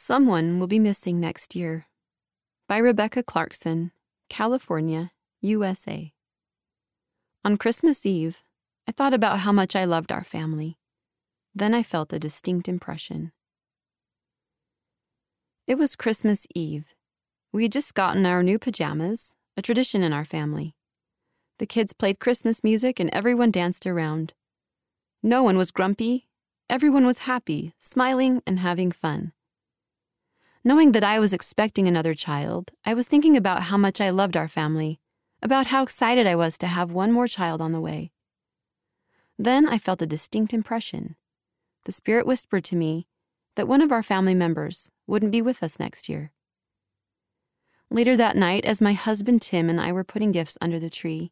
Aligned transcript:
Someone 0.00 0.60
will 0.60 0.68
be 0.68 0.78
missing 0.78 1.18
next 1.18 1.56
year. 1.56 1.86
By 2.68 2.78
Rebecca 2.78 3.20
Clarkson, 3.20 3.90
California, 4.30 5.10
USA. 5.40 6.12
On 7.44 7.56
Christmas 7.56 8.06
Eve, 8.06 8.44
I 8.86 8.92
thought 8.92 9.12
about 9.12 9.40
how 9.40 9.50
much 9.50 9.74
I 9.74 9.84
loved 9.84 10.12
our 10.12 10.22
family. 10.22 10.78
Then 11.52 11.74
I 11.74 11.82
felt 11.82 12.12
a 12.12 12.20
distinct 12.20 12.68
impression. 12.68 13.32
It 15.66 15.74
was 15.74 15.96
Christmas 15.96 16.46
Eve. 16.54 16.94
We 17.52 17.64
had 17.64 17.72
just 17.72 17.92
gotten 17.92 18.24
our 18.24 18.44
new 18.44 18.60
pajamas, 18.60 19.34
a 19.56 19.62
tradition 19.62 20.04
in 20.04 20.12
our 20.12 20.24
family. 20.24 20.76
The 21.58 21.66
kids 21.66 21.92
played 21.92 22.20
Christmas 22.20 22.62
music 22.62 23.00
and 23.00 23.10
everyone 23.12 23.50
danced 23.50 23.84
around. 23.84 24.34
No 25.24 25.42
one 25.42 25.56
was 25.56 25.72
grumpy, 25.72 26.28
everyone 26.70 27.04
was 27.04 27.26
happy, 27.26 27.74
smiling, 27.80 28.42
and 28.46 28.60
having 28.60 28.92
fun. 28.92 29.32
Knowing 30.64 30.92
that 30.92 31.04
I 31.04 31.18
was 31.18 31.32
expecting 31.32 31.86
another 31.86 32.14
child, 32.14 32.72
I 32.84 32.94
was 32.94 33.06
thinking 33.06 33.36
about 33.36 33.64
how 33.64 33.76
much 33.76 34.00
I 34.00 34.10
loved 34.10 34.36
our 34.36 34.48
family, 34.48 34.98
about 35.40 35.68
how 35.68 35.82
excited 35.82 36.26
I 36.26 36.34
was 36.34 36.58
to 36.58 36.66
have 36.66 36.90
one 36.90 37.12
more 37.12 37.28
child 37.28 37.60
on 37.60 37.72
the 37.72 37.80
way. 37.80 38.10
Then 39.38 39.68
I 39.68 39.78
felt 39.78 40.02
a 40.02 40.06
distinct 40.06 40.52
impression. 40.52 41.14
The 41.84 41.92
Spirit 41.92 42.26
whispered 42.26 42.64
to 42.64 42.76
me 42.76 43.06
that 43.54 43.68
one 43.68 43.80
of 43.80 43.92
our 43.92 44.02
family 44.02 44.34
members 44.34 44.90
wouldn't 45.06 45.32
be 45.32 45.40
with 45.40 45.62
us 45.62 45.78
next 45.78 46.08
year. 46.08 46.32
Later 47.90 48.16
that 48.16 48.36
night, 48.36 48.64
as 48.64 48.80
my 48.80 48.92
husband 48.92 49.40
Tim 49.40 49.70
and 49.70 49.80
I 49.80 49.92
were 49.92 50.04
putting 50.04 50.32
gifts 50.32 50.58
under 50.60 50.78
the 50.78 50.90
tree, 50.90 51.30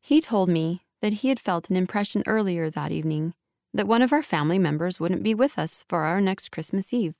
he 0.00 0.20
told 0.20 0.48
me 0.48 0.82
that 1.00 1.14
he 1.14 1.28
had 1.28 1.40
felt 1.40 1.70
an 1.70 1.76
impression 1.76 2.22
earlier 2.26 2.68
that 2.70 2.92
evening 2.92 3.34
that 3.72 3.88
one 3.88 4.02
of 4.02 4.12
our 4.12 4.22
family 4.22 4.58
members 4.58 5.00
wouldn't 5.00 5.22
be 5.22 5.34
with 5.34 5.58
us 5.58 5.84
for 5.88 6.04
our 6.04 6.20
next 6.20 6.50
Christmas 6.50 6.92
Eve. 6.92 7.14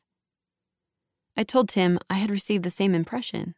I 1.36 1.44
told 1.44 1.68
Tim 1.68 1.98
I 2.08 2.14
had 2.14 2.30
received 2.30 2.64
the 2.64 2.70
same 2.70 2.94
impression. 2.94 3.54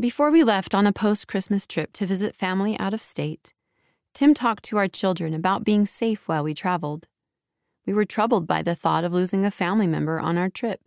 Before 0.00 0.30
we 0.30 0.42
left 0.42 0.74
on 0.74 0.86
a 0.86 0.92
post 0.92 1.28
Christmas 1.28 1.66
trip 1.66 1.92
to 1.94 2.06
visit 2.06 2.34
family 2.34 2.78
out 2.78 2.94
of 2.94 3.02
state, 3.02 3.52
Tim 4.14 4.32
talked 4.32 4.64
to 4.64 4.78
our 4.78 4.88
children 4.88 5.34
about 5.34 5.64
being 5.64 5.84
safe 5.84 6.26
while 6.26 6.42
we 6.42 6.54
traveled. 6.54 7.08
We 7.86 7.92
were 7.92 8.04
troubled 8.04 8.46
by 8.46 8.62
the 8.62 8.74
thought 8.74 9.04
of 9.04 9.12
losing 9.12 9.44
a 9.44 9.50
family 9.50 9.86
member 9.86 10.18
on 10.18 10.38
our 10.38 10.48
trip, 10.48 10.80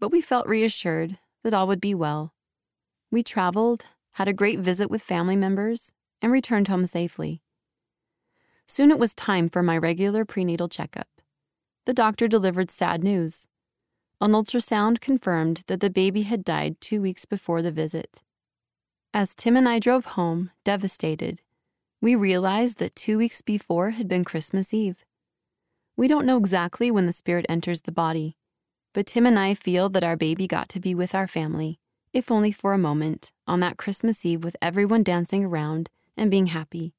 but 0.00 0.10
we 0.10 0.20
felt 0.20 0.48
reassured 0.48 1.18
that 1.42 1.54
all 1.54 1.66
would 1.68 1.80
be 1.80 1.94
well. 1.94 2.34
We 3.10 3.22
traveled, 3.22 3.86
had 4.12 4.26
a 4.26 4.32
great 4.32 4.58
visit 4.58 4.90
with 4.90 5.02
family 5.02 5.36
members, 5.36 5.92
and 6.20 6.32
returned 6.32 6.68
home 6.68 6.86
safely. 6.86 7.42
Soon 8.66 8.90
it 8.90 8.98
was 8.98 9.14
time 9.14 9.48
for 9.48 9.62
my 9.62 9.76
regular 9.76 10.24
prenatal 10.24 10.68
checkup. 10.68 11.08
The 11.84 11.94
doctor 11.94 12.26
delivered 12.26 12.70
sad 12.70 13.04
news. 13.04 13.46
An 14.20 14.32
ultrasound 14.32 15.00
confirmed 15.00 15.62
that 15.66 15.80
the 15.80 15.90
baby 15.90 16.22
had 16.22 16.44
died 16.44 16.80
two 16.80 17.02
weeks 17.02 17.24
before 17.24 17.62
the 17.62 17.72
visit. 17.72 18.22
As 19.12 19.34
Tim 19.34 19.56
and 19.56 19.68
I 19.68 19.78
drove 19.78 20.04
home, 20.04 20.50
devastated, 20.64 21.40
we 22.00 22.14
realized 22.14 22.78
that 22.78 22.94
two 22.94 23.18
weeks 23.18 23.42
before 23.42 23.90
had 23.90 24.08
been 24.08 24.24
Christmas 24.24 24.74
Eve. 24.74 25.04
We 25.96 26.08
don't 26.08 26.26
know 26.26 26.36
exactly 26.36 26.90
when 26.90 27.06
the 27.06 27.12
spirit 27.12 27.46
enters 27.48 27.82
the 27.82 27.92
body, 27.92 28.36
but 28.92 29.06
Tim 29.06 29.26
and 29.26 29.38
I 29.38 29.54
feel 29.54 29.88
that 29.90 30.04
our 30.04 30.16
baby 30.16 30.46
got 30.46 30.68
to 30.70 30.80
be 30.80 30.94
with 30.94 31.14
our 31.14 31.28
family, 31.28 31.78
if 32.12 32.30
only 32.30 32.52
for 32.52 32.72
a 32.72 32.78
moment, 32.78 33.32
on 33.46 33.60
that 33.60 33.76
Christmas 33.76 34.24
Eve 34.24 34.44
with 34.44 34.56
everyone 34.62 35.02
dancing 35.02 35.44
around 35.44 35.90
and 36.16 36.30
being 36.30 36.46
happy. 36.46 36.94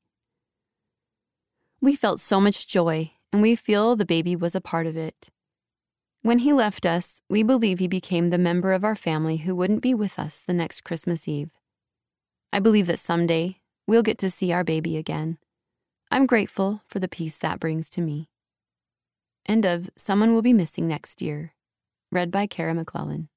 We 1.81 1.95
felt 1.95 2.19
so 2.19 2.41
much 2.41 2.67
joy, 2.67 3.11
and 3.31 3.41
we 3.41 3.55
feel 3.55 3.95
the 3.95 4.05
baby 4.05 4.35
was 4.35 4.55
a 4.55 4.61
part 4.61 4.87
of 4.87 4.97
it. 4.97 5.29
When 6.25 6.39
he 6.39 6.53
left 6.53 6.87
us, 6.87 7.21
we 7.29 7.43
believe 7.43 7.77
he 7.77 7.87
became 7.87 8.31
the 8.31 8.39
member 8.39 8.73
of 8.73 8.83
our 8.83 8.95
family 8.95 9.37
who 9.37 9.55
wouldn't 9.55 9.83
be 9.83 9.93
with 9.93 10.17
us 10.17 10.41
the 10.41 10.55
next 10.55 10.81
Christmas 10.83 11.27
Eve. 11.27 11.51
I 12.51 12.57
believe 12.57 12.87
that 12.87 12.97
someday 12.97 13.57
we'll 13.85 14.01
get 14.01 14.17
to 14.17 14.31
see 14.31 14.51
our 14.51 14.63
baby 14.63 14.97
again. 14.97 15.37
I'm 16.09 16.25
grateful 16.25 16.81
for 16.87 16.97
the 16.97 17.07
peace 17.07 17.37
that 17.37 17.59
brings 17.59 17.91
to 17.91 18.01
me. 18.01 18.31
End 19.45 19.67
of 19.67 19.91
Someone 19.95 20.33
Will 20.33 20.41
Be 20.41 20.51
Missing 20.51 20.87
Next 20.87 21.21
Year, 21.21 21.53
read 22.11 22.31
by 22.31 22.47
Kara 22.47 22.73
McClellan. 22.73 23.29